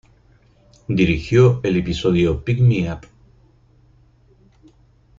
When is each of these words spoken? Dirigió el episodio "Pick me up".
Dirigió 0.89 1.59
el 1.61 1.77
episodio 1.77 2.43
"Pick 2.43 2.59
me 2.59 2.91
up". 2.91 3.01